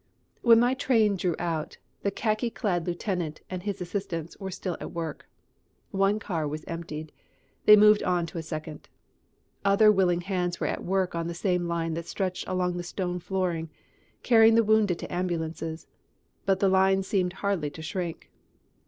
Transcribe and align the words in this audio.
When 0.41 0.59
my 0.59 0.73
train 0.73 1.15
drew 1.15 1.35
out, 1.37 1.77
the 2.01 2.09
khaki 2.09 2.49
clad 2.49 2.87
lieutenant 2.87 3.41
and 3.51 3.61
his 3.61 3.81
assistants 3.81 4.35
were 4.39 4.49
still 4.49 4.75
at 4.81 4.93
work. 4.93 5.29
One 5.91 6.17
car 6.17 6.47
was 6.47 6.65
emptied. 6.65 7.11
They 7.67 7.75
moved 7.75 8.01
on 8.01 8.25
to 8.25 8.39
a 8.39 8.41
second. 8.41 8.89
Other 9.63 9.91
willing 9.91 10.21
hands 10.21 10.59
were 10.59 10.65
at 10.65 10.83
work 10.83 11.13
on 11.13 11.27
the 11.27 11.59
line 11.61 11.93
that 11.93 12.07
stretched 12.07 12.47
along 12.47 12.77
the 12.77 12.83
stone 12.83 13.19
flooring, 13.19 13.69
carrying 14.23 14.55
the 14.55 14.63
wounded 14.63 14.97
to 14.97 15.13
ambulances, 15.13 15.85
but 16.47 16.59
the 16.59 16.67
line 16.67 17.03
seemed 17.03 17.33
hardly 17.33 17.69
to 17.69 17.83
shrink. 17.83 18.31